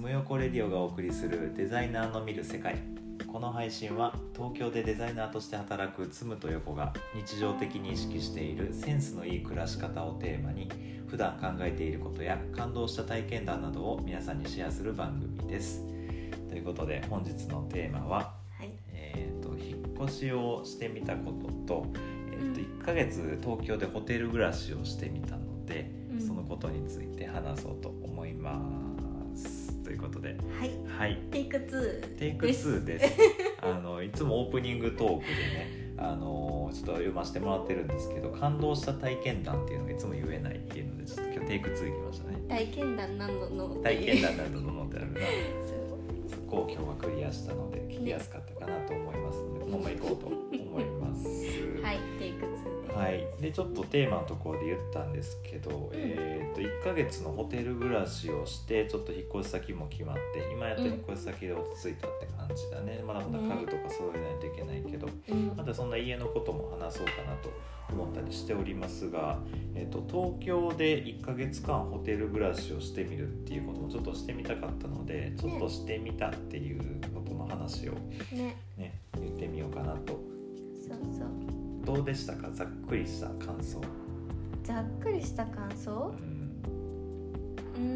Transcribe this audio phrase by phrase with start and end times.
[0.00, 2.76] むよこレディオがお送りするデザイナーの見る世界。
[3.30, 10.70] この配信は東京でデザイナーとして働くつむと横が日常的に意識しているセンスのいい暮らし方をテーマに
[11.06, 15.84] 普段考えていることや感動した体験談などを皆さんにシェアする番組です。
[16.48, 18.70] ということで本日のテーマは、はい。
[18.94, 21.32] えー、と引っ越しをしてみたこ
[21.66, 21.86] とと,、
[22.32, 26.20] えー、と1ヶ月東京でホテル暮らしをしてみたので、うん。
[26.26, 28.79] そのことについて話そうと思います。
[30.00, 30.36] ということで。
[30.58, 30.70] はい。
[30.86, 31.18] はい。
[31.30, 33.16] テイク2テイク2です。
[33.62, 42.38] あのいつもオープニングトークでね、あのちょっと読ませてもらってるんですけど、感動した体験談っていうのがいつも言えないっていうので、ちょっと今日テイク2いきましたね。
[42.48, 45.20] 体験談なのの体験談などのってあるな。
[46.28, 50.39] そこを今日はクリアしたので聞きやすかったかなと思いますので、このまま行こうと
[53.00, 65.54] はい、でちょっとテーマのところで言ったんですけど、えー、と1ヶ月のホテル暮らしをしてちょっと引っ越し先も決まって今やっと引っ越し先で落ち着いたって感じだね、まだまだ家具とか揃えないといけないけど、うん。
[65.56, 67.50] またそんな家のことも話そうかなと
[67.90, 69.38] 思ったりしておりますが、
[69.74, 77.92] えー、と東京で1ヶ月間ホテル暮らしをしてみるっていうこともちょっとしてみたかったのでちょっとしてみたっていうことの話を
[78.32, 78.56] ね。
[78.76, 80.20] ね言ってみようかなと。
[80.80, 81.19] そうそう
[81.94, 82.48] どうでしたか？
[82.52, 83.80] ざっくりした感想。
[84.62, 86.14] ざっくりした感想？
[87.76, 87.82] うん。
[87.82, 87.86] う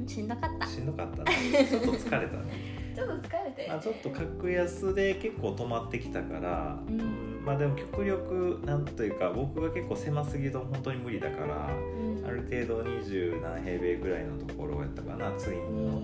[0.00, 0.66] ーんしんどかった。
[0.66, 1.66] しんどかったね。
[1.68, 2.42] ちょっと疲れたね、
[2.96, 3.66] ちょっと疲れて。
[3.68, 7.42] まあ、ちょっと格安で結構止まってきたから、うん。
[7.44, 12.26] まあでも極力なんというか僕が結構狭すぎると本当に無理だからうん。
[12.26, 16.02] ある程度二十何平米ぐらいのところやったかなツインの、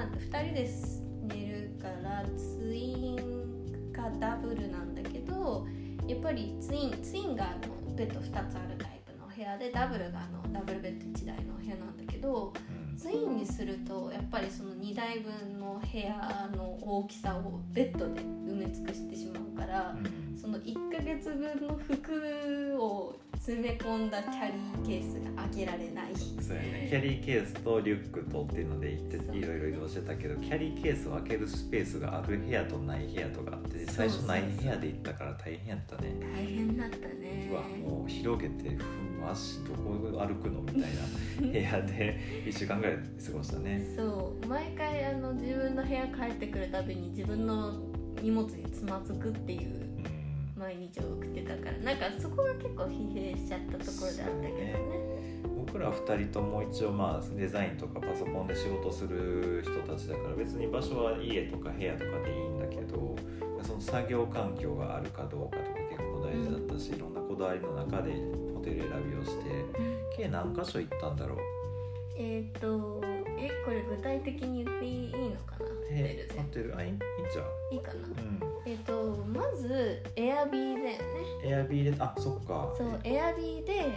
[0.00, 0.70] まあ2人で
[1.34, 5.66] 寝るからツインかダブルなんだけど
[6.06, 12.54] やっぱりツインツインがあのベッド2つあるタイプのお部屋でダブルがあのダブルベッド1台のお部屋なんだけど
[12.90, 19.90] うんツインにするとやっぱりその2台分の部屋の大きさをベッドで埋め尽くしてしまうから。
[19.90, 26.14] うんその1ヶ月分の服を詰め込んだキャリーケースが開けられない。
[26.14, 26.86] そうやね。
[26.90, 29.36] キャリーケースとリュックとっていうので行ってそう。
[29.36, 36.14] いろいろ移動してたけどキャリーケースを開けるスペースがある部屋とない部屋とかあって最初ない部屋で行ったから大変やったね。
[36.36, 37.48] 大変だったね。
[37.50, 38.82] うわもう広げてふ
[39.24, 40.60] ん足どこ歩くの？
[40.60, 43.82] みたいな 部屋で1週間ぐらい過ごしたね。
[43.96, 44.46] そう。
[44.46, 47.80] 毎回あの自分の部屋帰ってくるたびに自分の
[48.22, 49.89] 荷物につまずくっていううん
[50.60, 55.00] 毎日を送ってたからなんかそこが結構疲弊しちゃったところであったけどね。
[55.56, 63.16] 僕ら2人とも一応まあデザインとかパソコンで仕事する人たちだから別に場所は家とか部屋とかでいいんだけど
[63.62, 68.12] その作業環境があるかどうかとか結構大事だったし、いろんなこだわりの中で
[68.54, 69.64] ホテル選びをして
[70.16, 71.38] 計何箇所行ったんだろう？
[72.16, 73.00] えっ、と
[73.38, 75.66] えこれ具体的に言っていいのかな？
[75.66, 76.76] ホテルえホテル？
[76.76, 77.44] あいいんちゃう？
[77.54, 77.94] でいいかな。
[77.94, 78.40] うん。
[78.66, 80.98] えっ、とまずエアビーだよね。
[81.44, 82.72] エアビーであそっか。
[82.76, 83.84] そうエアビーで、ん。
[83.84, 83.88] あ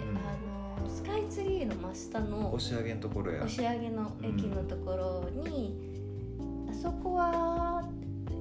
[0.84, 3.44] のスカイツリーの真下の押上げのところや。
[3.44, 5.76] 押上の駅のところに、
[6.70, 7.84] あそこは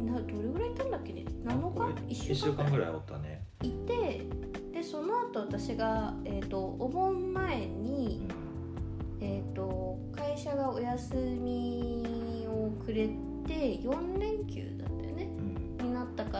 [0.04, 3.44] などれぐらい行ったんだっけね？7日1 1週間ぐらいおったね。
[3.62, 4.22] いて
[4.72, 8.28] でその後私が、えー、とお盆前うに、ん。
[9.20, 13.06] えー、と会社がお休みをくれ
[13.46, 14.64] て4連休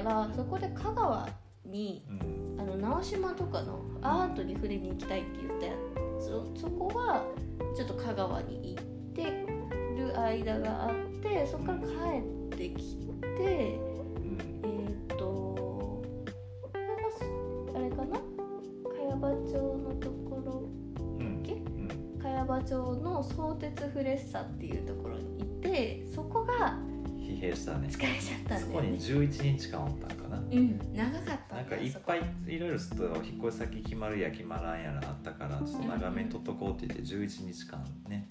[0.03, 1.29] からそこで香川
[1.65, 2.43] にうん。
[2.59, 5.73] あの直島とかのアートに触れに行きたいって言ったや
[6.21, 6.27] つ
[6.61, 7.25] そこは
[7.75, 9.25] ちょっと香川に行って
[9.97, 14.39] る間があってそこから帰ってきてうん。
[14.63, 16.03] えーっとこ
[16.75, 16.81] れ
[17.75, 18.21] があれかな？
[18.85, 20.69] 茅場町のところ
[21.19, 21.43] うん。
[21.43, 21.89] けうん。
[22.23, 25.19] 茅場町の相鉄フレッサっていうところ
[27.43, 29.27] 疲弊したね疲れちゃったそこにんだよね。
[29.27, 30.39] 11日間おったんかな。
[30.39, 38.29] うん長かったなんかいっぱいいろいろすると引っ越し先決まるや決まらんやらあったからちょっと長めに取っとこうって言って11日間ね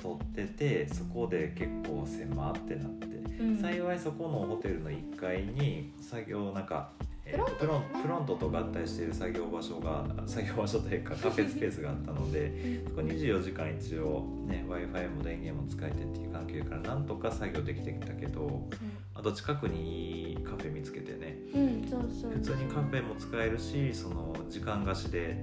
[0.00, 3.06] 取っててそこで結構狭ってなって、
[3.40, 3.58] うん。
[3.58, 6.92] 幸いそこのホテルの1階に作業なんか、
[7.32, 18.68] えーとプロンプロントと合体している作業場所が作業場所というかカフェスペースがあったので そこ24時間一応ね w i f i も電源も使えてっていう環境やからなんとか作業できてきたけど
[19.14, 22.32] あと近くにいいカフェ見つけてねうん、うん、そうそう。
[22.32, 25.36] 普通にカフェも使えるしその時間貸しで、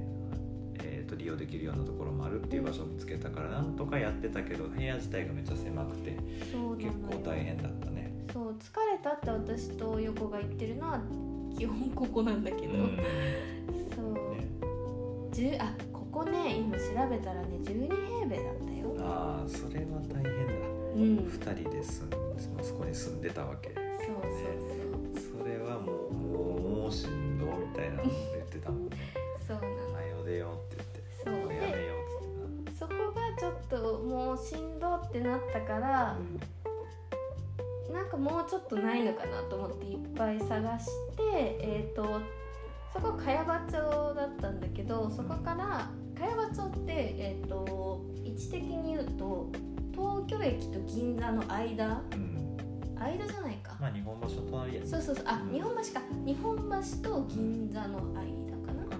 [0.83, 8.09] えー、と利用できるようなところもあるっていう場所を見つけたからなんとかやってたけど部屋自体がめっちゃ狭くて結構大変だったね。
[8.31, 10.88] そう疲れたって私と横が言ってるの
[11.99, 12.97] ここなんだけど、うん。
[13.93, 14.47] そう、ね。
[15.33, 18.95] 10あここね今調べたらね12平米だったよ。
[19.01, 20.53] ああそれは大変だ。
[20.95, 21.17] うん。
[21.27, 21.29] 二
[21.61, 23.69] 人で住んあそこに住んでたわけ。
[23.69, 23.77] そう
[24.23, 28.95] そうそれはもうもうもうしんどみたいなの言ってたもんね。
[29.45, 29.93] そうそうなの。
[29.95, 30.83] はよ出ようって
[31.25, 31.53] そう言って。
[31.53, 36.17] もうやめよっつってそこがちょっともうしんどってなったからな、
[38.11, 40.85] なんかもうちょっとないのかなと思っていっぱい探し
[41.15, 41.21] て
[41.61, 42.21] えっ、と
[42.91, 43.71] そこ茅場町
[44.15, 49.51] だったんだけどそこから茅場町ってえっ、と位置的に言うと
[49.91, 52.01] 東京駅と銀座の間？
[52.13, 52.23] うん。
[52.23, 52.39] うん
[53.01, 53.77] 間じゃないか。
[53.79, 54.87] まあ日本橋の隣やね。
[54.87, 55.25] そうそうそう。
[55.25, 55.53] あうん。
[55.53, 56.01] 日本橋か。
[56.25, 56.57] 日本
[57.03, 58.83] 橋と銀座の間かな？
[58.83, 58.97] か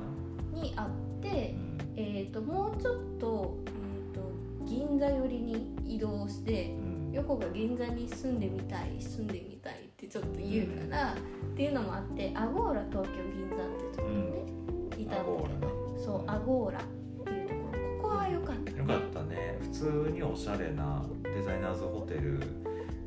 [0.54, 0.62] な。
[0.62, 0.90] にあっ
[1.22, 1.78] てうん。
[1.98, 4.32] えっ、ともうちょっと,、えー、と
[4.66, 11.16] 銀座寄りに移動してうん横が銀座に住んでみたい住んでみたいってちょっと言うから、っ
[11.56, 13.58] ていうのもあってアゴーラ東京銀座っ
[13.92, 16.84] てところにね、いたんだけどそうアゴーラっ
[17.24, 17.80] ていうところ。
[18.02, 18.72] ここは良かった。
[18.72, 19.58] ねよかったね。
[19.62, 22.40] 普通におしゃれなデザイナーズホテル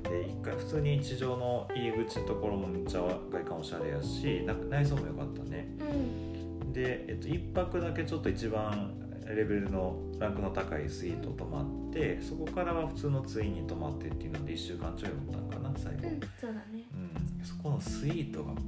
[0.02, 5.68] で一回普通に地上の入り口のところもめっちゃ外観おしゃれやしな内装も良かったね。
[5.80, 6.72] うん。
[6.72, 8.94] で、えっと、1泊だけちょっと一番
[9.34, 16.84] レベルのランクの高いスイート泊まってそこからは普通のツインに泊まってっていうので1週間ちょいおったんかな最後、うんそうだね。
[16.94, 18.60] うん、そこのスイートがも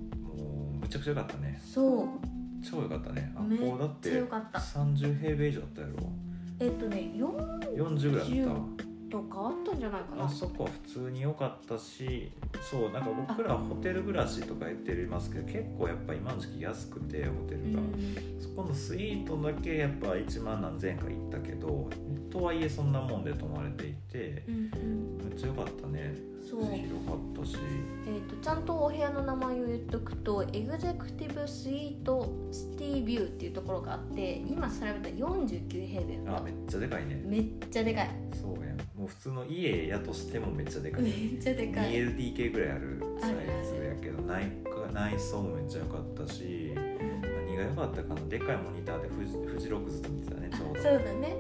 [0.75, 1.61] うむちゃくちゃ良かったね。
[1.65, 2.09] そう。
[2.69, 3.33] 超良かったね。
[3.37, 4.59] あこうだってちゃ良かった。
[4.59, 5.95] 30平米以上あったやろ。
[6.61, 8.61] えっとね4 40ぐらいあったわ
[9.15, 10.25] とかあったんじゃないかな。
[10.25, 12.33] あそこは普通に良かったし
[12.69, 18.41] そうなんか僕らホテル暮らしとか言ってますけど結構やっぱ今の時期安くてホテルが、うん。
[18.41, 21.89] そこのスイートだけやっぱ1万何千円か行ったけど
[22.31, 26.15] とはいえそんなもんで泊まれていてめっちゃ良かったね。
[26.45, 27.57] 広かったし。
[28.07, 36.21] えー、とちゃんとお部屋の名前を言っとくとエグゼクティブスイートシティビューっていうところがあって今調べたら49平米。
[36.29, 37.21] あめっちゃでかいね。
[37.25, 38.11] ためっちゃでかい。
[38.41, 41.03] そうやんもう普通の家やとしてもめっちゃでかい。
[41.03, 41.91] めっちゃでかい。
[41.91, 44.53] 2LDK ぐらいあるサイズやけど内
[44.93, 50.83] 内装もめっちゃ良かったし何が良かったかなでっかいモニターでフジフジロックずっと見てたねちょうど。
[50.83, 51.37] そうだね。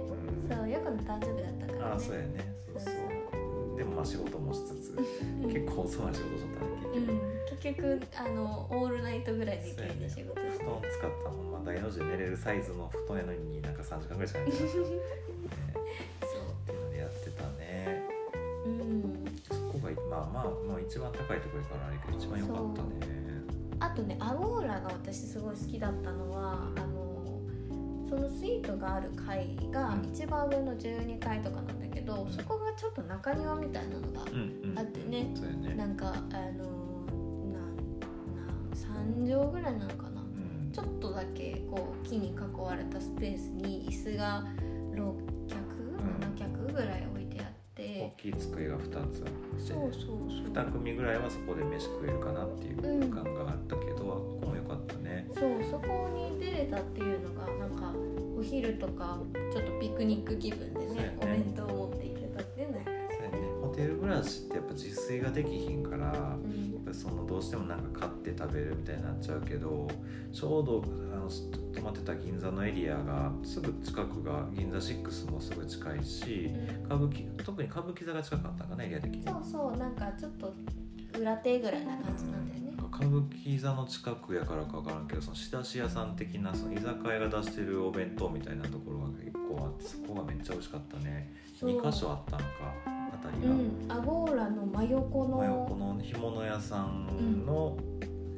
[0.50, 0.56] うん。
[0.56, 1.84] そうヨコの誕生日だったからね。
[1.92, 2.54] ああそうやね。
[2.72, 2.94] そうそう。
[2.94, 4.98] そうでもまあ仕事もしつつ
[5.42, 5.52] うん。
[5.52, 6.64] 結構遅い仕事しとった
[7.62, 14.70] 結局、ん、結局あのオールナイトぐらいできるんで仕事布団使ったほんま大の字で寝れるサイズの布団やのになんか3時間ぐらいしかなかった、ね、
[20.24, 22.88] あまあまあ一番高いところからあるけど一番良かったね。
[23.80, 27.40] あとねアゴーラが私すごい好きだったのはあの
[28.08, 30.12] そのスイートがある階がうん。
[30.12, 32.30] 一番上の12階とかなんだけど、うん。
[32.32, 34.78] そこがちょっと中庭みたいなのがうんうん。
[34.78, 35.74] あってね、そうやね。
[35.74, 36.20] なんかあの
[37.52, 37.76] なん
[38.36, 40.20] なん3畳ぐらいなのかな。
[40.20, 40.72] うん。
[40.72, 44.44] ちょっとだけこう木に囲われたスペースに椅子が
[48.24, 49.20] きい机が2つあって
[49.58, 50.14] そうそうそ
[50.48, 50.52] う。
[50.52, 55.28] 2組ぐらいはそこで飯食えるかなっていう空間があったけど、ここも良かったね。
[55.34, 57.92] そうそこに出れたっていうのがなんか
[58.38, 59.20] お昼とか
[59.52, 61.18] ちょっとピクニック気分でねね。
[61.20, 62.90] お弁当を持っていけたっていうのはね。
[63.60, 69.88] ホテル暮らしってやっぱ自炊ができひんから、うんそのどうしてもなんか買って食べるみたいになっちゃうけど
[70.32, 76.50] ちょうどあの泊まってた銀座のエリアがすぐ近くが銀座6もすぐ近いし
[76.84, 79.22] 歌舞伎特に歌舞伎座が近かったんかなエリア的に。
[79.24, 80.52] そうそうなんかちょっと
[81.18, 82.76] 裏手ぐらいな感じなんだよね。
[82.76, 82.90] なん。
[82.90, 91.32] か歌舞伎座の近くやからか分からんけどその仕出し屋さん的なその居酒屋が出してるお弁当みたいなところが結構あってそこがめっちゃ美味しかったね。
[91.58, 91.70] そう。
[91.70, 92.93] 2箇所あったのか
[93.30, 93.86] りが、うん。
[93.88, 97.76] アゴーラの真横真横のの干物屋さんの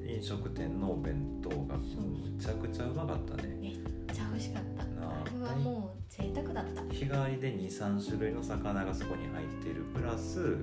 [0.07, 1.77] 飲食店のお弁当が。
[1.77, 3.57] むちゃくちゃうまかったね。
[3.61, 3.73] めっ
[4.15, 4.85] ちゃ美味しかった。
[5.01, 5.25] なあ。
[5.25, 6.83] あれはもう贅沢だった。
[6.95, 9.83] 日替わりで23種類の魚がそこに入ってる。
[9.95, 10.59] プラス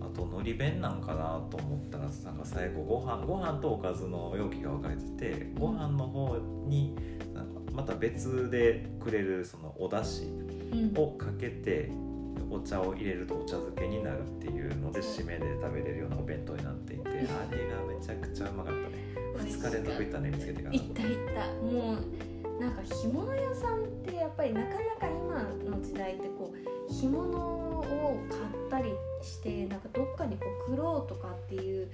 [0.00, 5.02] あとのり弁なんかなと思ったらなんか最後ご飯ご飯とおかずの容器が分かれて
[5.36, 6.94] てご飯の方に
[7.34, 10.28] なんかまた別でくれるそのお出汁
[10.72, 10.92] うん。
[10.96, 11.90] をかけて
[12.50, 17.26] お茶を入れるとお茶漬けになるっていうので締めで食べれるようなお弁当になっていてあれが
[17.86, 19.08] めちゃくちゃうまかったね。
[19.38, 20.18] 2日連続行った。
[20.20, 28.92] ね見つけてから行った行ったもうなんか干物屋さんってやっぱりなかなか今の時代ってこう干物を買ったり
[29.22, 31.88] してなんかどっかに送ろうとかっていう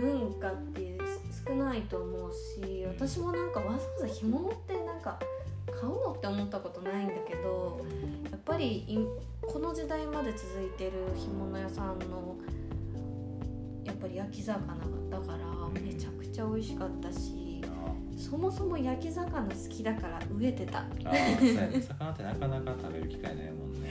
[0.00, 0.98] 文化って
[1.46, 5.18] 少ないと思うし私もなんかわざわざ干物ってなんか
[5.80, 7.80] 買おうって思ったことないんだけど
[8.30, 9.06] やっぱりい
[9.50, 12.36] この時代まで続いてる干物屋さんの
[13.84, 14.58] やっぱり焼き魚
[15.10, 15.38] だから
[15.68, 15.72] ん。
[15.72, 20.84] めちゃくちゃ美味しかったしあそもそも焼き魚好きだから飢えてた。
[21.02, 23.90] 魚ってなかなか食べる機会ないもんね。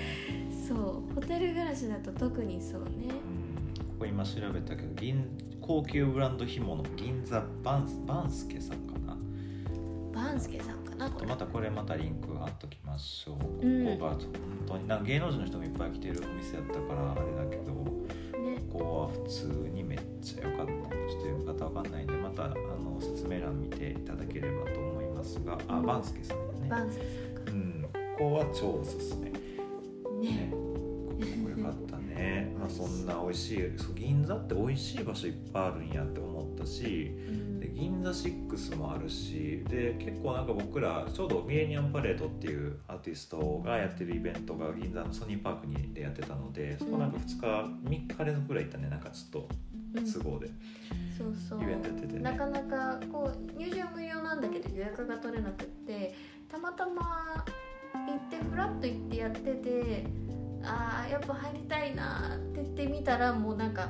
[0.67, 1.13] そう。
[1.15, 2.89] ホテル暮らしだと特にそうね。
[3.09, 3.83] うん。
[3.83, 5.25] ここ今調べたけど銀
[5.59, 9.17] 高級ブランド干物銀座バンバンスケさんかな。
[10.13, 13.85] バンスケさんかなこれまたこれまたリンク貼っときましょう、うん。
[13.85, 14.19] ここが本
[14.67, 18.61] 当になんか芸能人の人もいっぱい来てるお店やったからあれだけどね。
[18.71, 25.57] ここは普通にめっちゃ良かったちょっと読み方わかんないんでまたあの説明欄見ていただければと思いますが。
[25.67, 26.69] あバンスケさんやね。
[26.69, 27.51] バンスケさんか。
[27.51, 27.85] うん。
[27.93, 29.29] ここは超おすすめ。
[29.29, 29.39] ね。
[30.19, 30.49] ね。
[30.51, 30.57] こ
[31.43, 32.53] こ良かったね。
[32.59, 47.45] まあそんな美味しいそう銀座って美味しい場所いっぱいあるんやって思ったしうんで銀座6もあるしで結構なんか僕らちょうどミレニアムパレードっていうアーティストがやってるイベントが銀座のソニーパークにでやってたのでそこなんか2日
[47.87, 49.49] 3日連続ぐらい行ったねなんかちょっと
[49.95, 50.49] うん都合で。
[51.17, 51.63] そうそう。
[51.63, 52.13] イベントやってて。
[52.13, 56.13] ねなかなかこう入場無料なんだけど予約が取れなくって
[56.49, 57.45] たまたま
[57.93, 60.05] 行ってフラッと行ってやってて
[60.63, 63.89] あーやっぱ入りたいなって言ってみたらもうなんか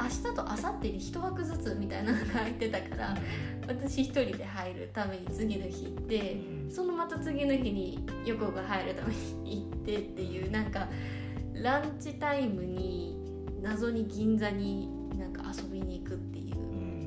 [0.00, 3.16] 明日と明後日に一枠ずつみたいなのが入ってたから
[3.66, 9.14] 私一人で入るために次の日行ってうんそのまた次の日に横が入るため
[9.44, 10.88] に行ってっていうなんか
[11.54, 13.16] ランチタイムに
[13.60, 14.88] 謎に銀座に
[15.18, 16.60] なんか遊びに行くっていうう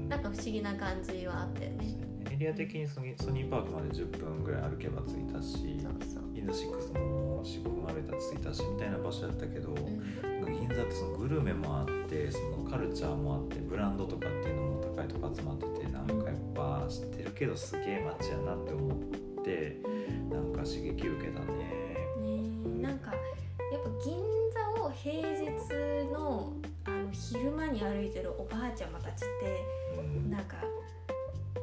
[0.06, 1.96] んなんか不思議な感じはあったよね。
[2.30, 6.34] エリア的にソニーパークまで10分ぐらい歩けば着いたしそうそう。
[6.34, 10.60] 銀座6ももう45分歩いたら着いたしみたいな場所やったけど、うん。
[10.60, 19.78] 銀座ってそのグルメもあってそのカルチャーもあってブランドとかっていうのも高いとこ集まっててなんかやっぱ知ってるけどすげえ街やなって思って
[20.30, 21.48] なんか刺激受けたね。
[22.20, 24.18] ねなんかやっぱ銀
[24.76, 26.54] 座を平日の
[26.86, 29.28] あの昼間に歩いてるおばあちゃまたちって
[29.98, 30.32] うん。
[30.32, 30.58] なんか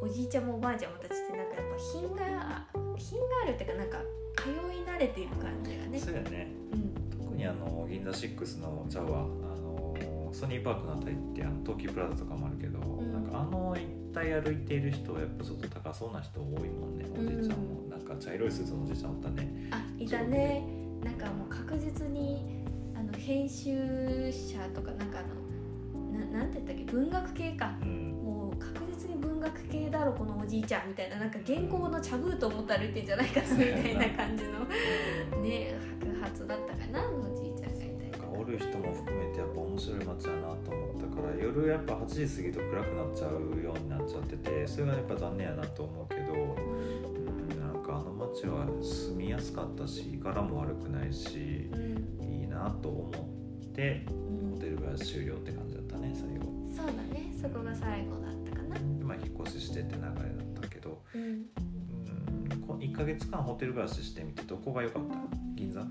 [0.00, 2.66] おじいちゃんもおばあちゃまたちってなんかやっぱ品が
[2.96, 3.98] 品があるっていうかなんか
[4.42, 5.98] 通い慣れている感じがね。
[5.98, 6.50] そうやね。
[6.72, 7.18] うん。
[7.18, 13.12] 特にあの銀座6のちゃうわあのソニーパークのあたりってあの東急プラザとかもあるけど、ん。
[13.12, 17.04] なんかあの一帯歩いている人はやっぱちょっと高そうな人多いもんね。
[17.16, 19.68] おじいちゃんも、なんか茶色いスーツのおじいちゃんおったね。
[19.70, 20.66] あいたね。
[21.04, 22.64] なんかもう確実に
[22.94, 23.72] あの編集
[24.32, 26.92] 者とかなんかあのななんて言ったっけ？
[26.92, 27.74] 文学系か。
[27.82, 28.07] うん
[30.28, 34.60] のおじいちゃんみたいななんか原稿の茶封と思って歩いてんじゃないかなみたいな感じの
[35.42, 38.16] ね白髪だったかなおじいちゃんがいたりな。
[38.16, 46.36] んかおる人も含めてやっぱ面白い街やなと思ったから夜やっぱ8時過ぎと暗くなっちゃうようになっちゃっててそれがやっぱ残念やなと思うけど、う
[47.54, 52.24] ん、なんかあの街は住みやすかったし柄も悪くないしうん。
[52.24, 54.50] いいなと思ってうん。
[54.52, 56.46] ホテルが終了って感じだったね最後。
[56.74, 58.27] そうだねそこが最後だ
[59.44, 61.22] 越ししてって流れだったけど、うん。
[61.22, 65.16] うん、こ1ヶ月間ホテル暮らししてみてどこが良かった？
[65.54, 65.82] 銀座？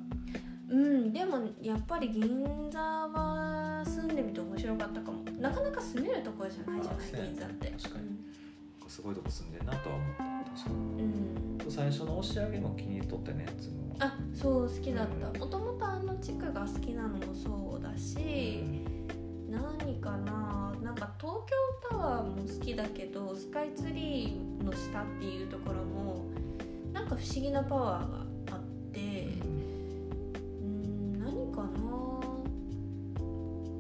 [0.70, 5.24] うん、でもやっぱり銀座は住んでみて面白かったかも。
[5.40, 7.28] なかなか住めるところじゃないじゃない？
[7.32, 7.68] 銀座って。
[7.82, 8.06] 確かに。
[8.88, 10.24] すごいとこ住んでんなとは思った。
[10.52, 11.04] 確かに。
[11.04, 11.72] うん。
[11.72, 13.96] 最初の押し上げも気に入っとってねつも。
[14.00, 15.40] あそう好きだった。
[15.40, 18.64] もともとあの地区が好きなのもそうだし
[19.50, 20.47] 何かな
[20.88, 21.54] なんか東京
[21.90, 26.28] タワーも好きだけどスカイツリーの下っていうところも
[26.94, 28.62] なんか不思議なパワーがあっ
[28.94, 29.28] て
[30.62, 31.68] うん何かな？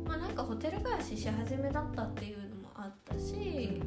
[0.05, 3.81] まあなんかホテル暮らしし始めだったっていうのもあったし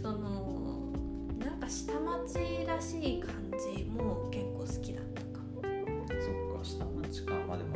[0.00, 0.92] その
[1.38, 3.34] なんか下町らしい感
[3.76, 5.60] じも結構好きだったかも。
[6.08, 7.75] そっか下町感までも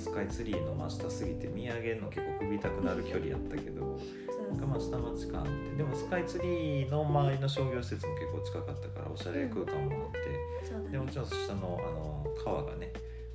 [0.00, 4.00] スカイツリーの真下すぎて見上げるの結構首痛くなる距離やったけど
[4.48, 5.76] なんかまあ下町感って。
[5.76, 10.18] でもスカイツリーの周りの商業施設も結構近かったからおしゃれ空間もあって、
[10.66, 10.90] そうだね。
[10.90, 12.92] でもちろん下のあの川がね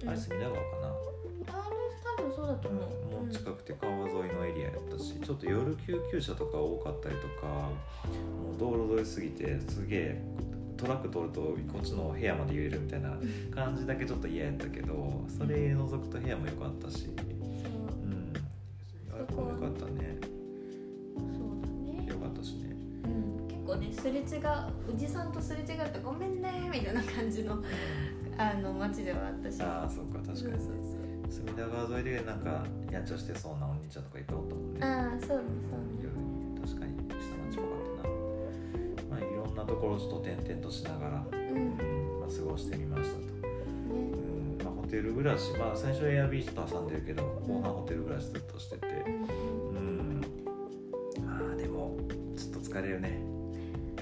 [0.07, 0.93] あれ隅田川かな、
[2.17, 2.81] 多分そうだと思う。
[2.81, 7.71] もう近くて川沿いのエリアやったしちょっと夜救急車とか多かったりとかも
[8.55, 10.21] う道路沿いすぎてすげえ
[10.77, 11.41] トラック通ると
[11.71, 13.17] こっちの部屋まで揺れるみたいな
[13.53, 17.05] 感じだけちょっと嫌やったけどそれ除くと部屋も良かったし。
[17.05, 17.15] そう。
[18.03, 18.33] うん。
[19.13, 20.17] あれも良かったね。
[21.15, 21.67] そうだ
[22.01, 22.05] ね。
[22.07, 22.15] 良。
[22.17, 22.75] かったしね。
[23.05, 24.23] うん、結構ねすれ違う
[24.93, 27.63] おじさんとすれ違うとごめんねみたいな感じの
[28.37, 29.61] あの街ではあったし。
[29.61, 30.37] ああそっか確かに。
[30.39, 31.05] そうそうそう。
[31.29, 34.79] 隅田川沿いでなんかやんちゃしてそうなお兄ちゃんとかいっぱいおったもんね。
[34.85, 36.14] ああそうねそうね。
[39.65, 41.39] なところをちょっと転々としながらうん。
[41.39, 43.27] うんまあ、過ごしてみましたと、ね。
[43.89, 44.63] うん。
[44.63, 48.87] まあ、ホテテル暮らしまあ最初エアビーと挟んでるけど後半ホテル暮らしずっとしてて。
[48.87, 50.21] うん。
[51.17, 51.25] うん。
[51.25, 51.97] まあでも
[52.37, 53.09] ちょっと疲れるね。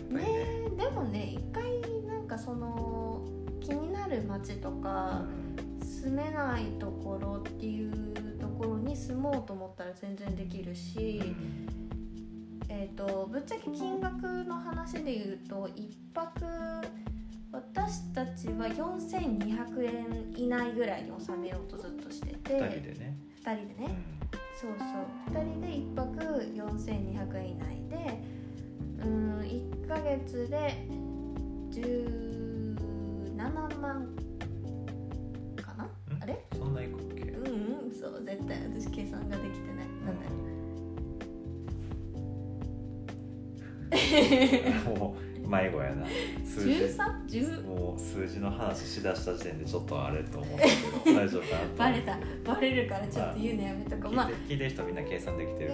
[0.09, 0.69] ねね。
[0.77, 3.25] でもね一回なんかその
[3.61, 5.23] 気になる街とか
[5.81, 11.35] 住めないところっていうところに住もうと思ったら全然できるし、
[12.75, 16.43] えー、とぶっちゃけ金額の話で言うと1泊
[17.51, 23.15] 私たちは4200円以内ぐらいに収めようとずっとしてて2人でね、
[23.45, 23.95] 2人でね、
[24.59, 24.87] そうそう。
[25.37, 26.09] 2人で1泊
[26.51, 28.23] 4200円以内で
[29.03, 30.87] うん1ヶ月で
[31.69, 32.75] 17
[33.79, 34.15] 万
[35.61, 35.87] かな？
[36.09, 36.23] うん。
[36.23, 36.43] あれ？
[36.57, 37.45] そんないくっけうん
[37.85, 37.91] うん。
[37.93, 39.87] そう絶対私計算ができてない。
[40.05, 40.25] なんだ
[44.85, 46.05] もう迷子やな。
[46.45, 46.71] 数字。
[46.71, 50.65] 13?10 もう数字の話しだした時点でちょっとあれと思った
[51.05, 52.17] けど大丈夫かなとバレた。
[52.45, 54.11] バレるからちょっと言うのやめとこう。
[54.13, 54.29] まあ。
[54.47, 55.73] 聞いてる人みんな計算できてる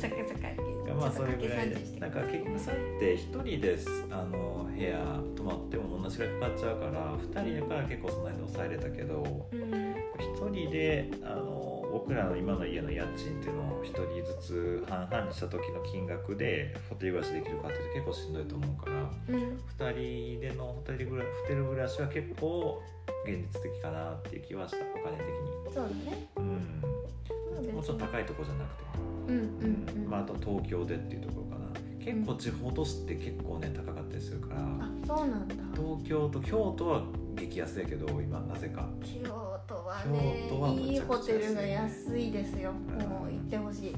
[0.00, 3.78] そかっかもしそっれないかまあそれぐらいでなんか結局それって一人で
[4.10, 9.94] あの部屋泊まっても同じぐらいかかっちゃうから二人だから結構その辺で抑えれたけどうん。
[10.18, 19.60] 一人であの僕らの今の家の家賃っていうのを一人ずつ半々にした時の金額でホテル暮らしできるかって結構しんどいと思うからうん。
[19.78, 22.82] 2人でのホテル暮らホテル暮らしは結構
[23.24, 25.74] 現実的かなっていう気はしたお金的に。
[25.74, 26.28] そうだね。
[26.36, 27.74] うん。
[27.74, 29.32] もうちょっと高いとこじゃなくて。
[29.32, 30.10] んうんうん。
[30.10, 31.70] まあ、あと東京でっていうところかな。
[32.04, 34.60] 結構地方都市って結構ね高かったりするから。
[34.60, 35.54] あそうなんだ。
[35.74, 37.02] 東京と京都は
[37.34, 38.88] 激安やけど今なぜか。
[39.02, 40.96] 京都はね京都はむい。
[40.96, 42.72] いホテルが安いですよ。
[42.72, 43.96] もう行ってほしい。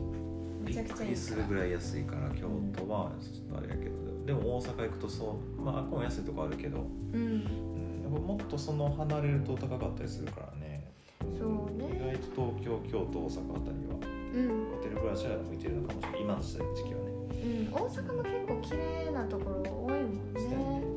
[0.63, 3.93] めちゃくちゃいするぐらい安いから京都はちょっとあれやけど。
[4.27, 7.21] でも大阪行くとそうまあこも安いとこあるけど、うん。
[7.21, 10.93] うん、やっぱもっとその離れると高かったりするからね。
[11.39, 11.89] そうね。
[11.89, 13.97] 意外と東京京都大阪あたりは。
[14.35, 14.77] うん。
[14.77, 16.21] ホテル暮らしは向いてるのかもしれない。
[16.21, 17.13] 今の時期はね。
[17.43, 20.92] うん、大阪も結構綺麗なところ多いもんね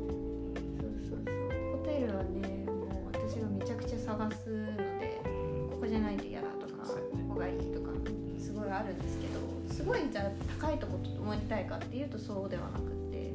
[4.16, 5.28] 探すのでう
[5.66, 7.90] んここじゃないと嫌だとかここがいいとか
[8.38, 10.24] すごいあるんですけどすごいじゃあ
[10.60, 13.32] 高いとこと思いたいかっていうとそうではなくて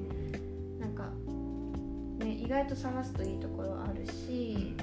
[0.79, 1.03] なんか
[2.25, 4.75] ね意外と探すといいところあるし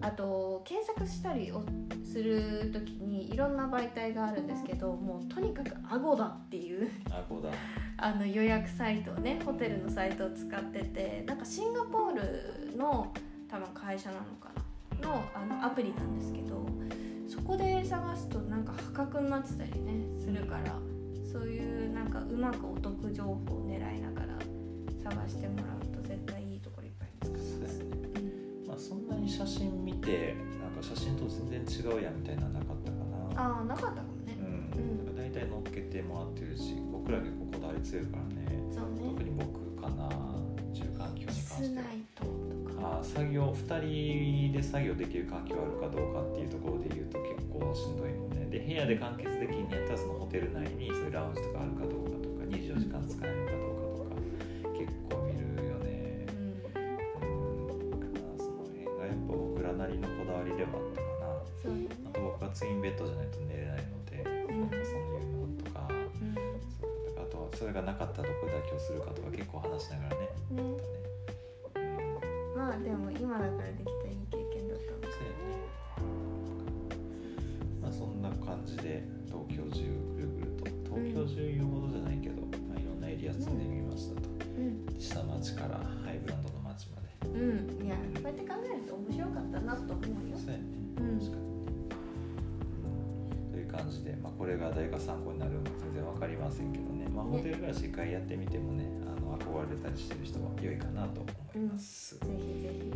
[0.00, 1.62] あと検索したりを
[2.04, 7.50] する時にいろんな媒体があるんですけどもうとにかくアゴダっていうあこうだ
[7.98, 13.12] あの予約サイトをねホテルのサイトを使っててなんかシンガポールの
[13.50, 14.47] 多分会社なのかな
[15.02, 16.66] のあのアプリなんですけど
[17.28, 20.72] そこで探すとなんか破格になってたりねするから
[21.30, 24.38] そういうなんかうまくお得情報を狙いながら
[25.02, 27.90] 探してもらうと絶対いいところいっぱい見つかりそうますやね。
[28.66, 32.96] まあそんなに写真見てなんか写真と全然違うやんみたいなのなかったか
[33.34, 33.42] な。
[33.42, 34.36] ああなかったかもね。
[34.76, 39.10] うん、大体乗っけてもらってるし僕ら結構こだわり強いからねそうね。
[39.10, 40.08] 特に僕かな
[40.72, 41.84] 住環境に関室しては
[43.02, 48.46] 作業2人で作業できる環境あるかどうかっていうところで言うと結構しんどいもんね。
[48.50, 54.16] で部屋で完結できんやったらそのホテル内にそういうラウンジとかあるかどうかとか24時間使えるのかどうかとか
[54.78, 56.26] 結構見るよね。
[56.32, 56.64] うん。
[58.38, 61.38] その辺がやっぱ僕らなりのこだわりではあったかな。
[62.08, 64.60] あと僕はツインベッドじゃないと寝れないので、うん。
[64.60, 66.34] なんかそういうのとかうん。
[67.20, 70.28] あとはそれがなかったらどこで妥協するかとか結構話しながらね。
[70.50, 70.62] ね。
[70.62, 71.07] ねうん
[72.68, 75.56] まあでも今だからできたいい経験だったのそうやね。
[77.80, 84.28] まあそんな感じで東京中ぐるぐると東京中言うほどじゃないけど、まあ、いろんなエリア住んでみましたと、
[84.58, 84.84] うん。
[85.00, 87.08] 下町からハイブランドの町まで。
[87.40, 87.86] うん。
[87.86, 90.36] いやこうやって考えると面白かったなと思うよ。
[90.36, 90.64] そうやね、
[91.00, 91.18] うん。
[91.18, 91.48] 確かに
[93.50, 102.30] という感じで、まあ、これが誰か参考になるのか全然わかりませんけどね、まあ、ホテル暮らし一回やってみてもねあの憧れたりしてる人は良いかなと思います、ぜひ
[102.62, 102.92] ぜひ。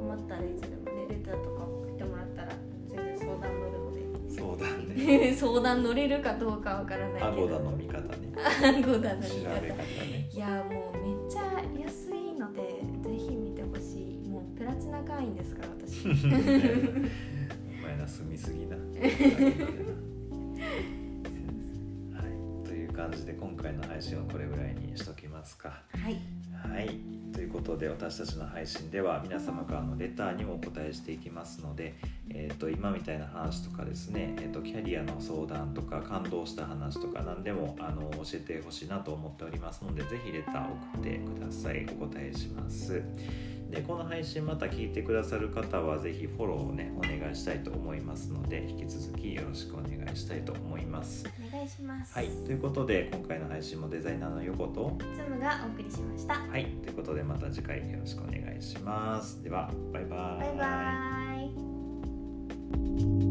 [0.00, 2.48] 困ったらいつでもねレターとか送ってもらったら
[2.88, 4.00] 全然相談乗るので。
[4.36, 7.26] そうだね相談乗れるかどうかわからないけど。
[7.26, 8.32] アゴダの味方ね。
[8.34, 10.28] アゴダの超味方ね。
[10.32, 14.28] いやもうめっちゃ安いのでぜひ見てほしい。
[14.28, 16.08] もうプラチナ会員ですから私。
[16.08, 16.10] お
[17.80, 18.76] 前ら住みすぎな。
[23.80, 25.68] の配信はこれぐらいにしときますか。
[25.68, 26.16] はい
[26.52, 27.00] はい、
[27.32, 31.94] ということで私たちの配信では皆様からのレターにもお答えしていきますので、
[32.28, 43.02] えー、と今みたいな話とかですね、えー、とキャリアの相談とか感動した話とか何でもあの教えてほしいなと思っておりますのでぜひレター送ってくださいお答えします。
[43.70, 51.24] でこの配信また聞いてくださる方は是非フォローをねお願いしたいと思いますので引き続きよろしくお願いしたいと思います。
[51.26, 52.14] お願いします。
[52.14, 52.28] はい。
[52.44, 56.34] ということで今回の配信もデザイナーの横とつむがお送りしました。
[56.34, 56.66] はい。
[56.82, 59.42] ということでまた次回よろしくお願いします。
[59.42, 60.46] ではバイバイ。
[60.46, 60.76] バイバ
[63.26, 63.29] イ。